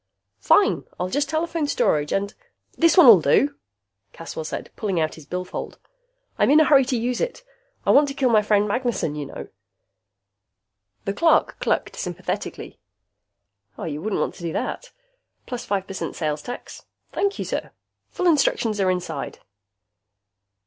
[0.39, 0.85] "Fine!
[0.99, 2.33] I'll just telephone Storage and"
[2.75, 3.55] "This one'll do,"
[4.13, 5.77] Caswell said, pulling out his billfold.
[6.39, 7.43] "I'm in a hurry to use it.
[7.85, 9.49] I want to kill my friend Magnessen, you know."
[11.05, 12.79] The clerk clucked sympathetically.
[13.77, 14.91] "You wouldn't want to do that...
[15.45, 16.85] Plus five percent sales tax.
[17.11, 17.69] Thank you, sir.
[18.09, 19.37] Full instructions are inside."